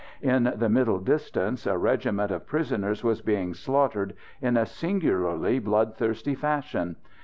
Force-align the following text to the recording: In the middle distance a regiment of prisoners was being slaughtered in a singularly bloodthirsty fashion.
In 0.23 0.51
the 0.55 0.67
middle 0.67 0.97
distance 0.99 1.67
a 1.67 1.77
regiment 1.77 2.31
of 2.31 2.47
prisoners 2.47 3.03
was 3.03 3.21
being 3.21 3.53
slaughtered 3.53 4.15
in 4.41 4.57
a 4.57 4.65
singularly 4.65 5.59
bloodthirsty 5.59 6.33
fashion. 6.33 6.95